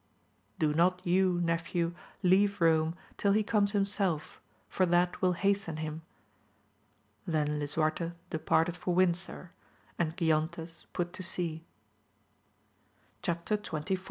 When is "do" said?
0.57-0.73